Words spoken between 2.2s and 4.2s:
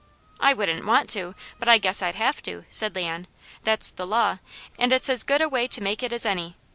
to," said Leon. "That's the